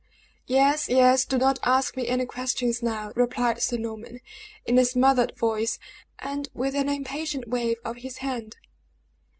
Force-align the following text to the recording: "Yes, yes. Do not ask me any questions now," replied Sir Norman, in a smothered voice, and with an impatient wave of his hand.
"Yes, 0.47 0.89
yes. 0.89 1.25
Do 1.25 1.37
not 1.37 1.59
ask 1.61 1.95
me 1.95 2.07
any 2.07 2.25
questions 2.25 2.81
now," 2.81 3.11
replied 3.15 3.61
Sir 3.61 3.77
Norman, 3.77 4.19
in 4.65 4.79
a 4.79 4.85
smothered 4.85 5.37
voice, 5.37 5.77
and 6.17 6.49
with 6.55 6.73
an 6.73 6.89
impatient 6.89 7.47
wave 7.47 7.77
of 7.85 7.97
his 7.97 8.17
hand. 8.17 8.57